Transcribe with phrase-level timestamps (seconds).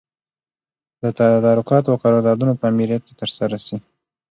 [1.01, 3.77] د تدارکاتو او قراردادونو په امریت کي ترسره سي.